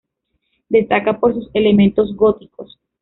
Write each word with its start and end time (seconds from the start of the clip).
Destaca 0.67 1.19
por 1.19 1.35
sus 1.35 1.51
elementos 1.53 2.15
góticos. 2.15 2.79